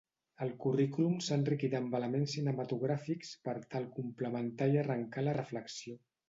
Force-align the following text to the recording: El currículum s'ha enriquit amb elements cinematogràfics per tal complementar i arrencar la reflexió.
El 0.43 0.51
currículum 0.61 1.17
s'ha 1.25 1.35
enriquit 1.39 1.75
amb 1.79 1.93
elements 1.99 2.33
cinematogràfics 2.37 3.35
per 3.49 3.55
tal 3.75 3.87
complementar 3.99 4.71
i 4.75 4.81
arrencar 4.85 5.27
la 5.29 5.37
reflexió. 5.41 6.01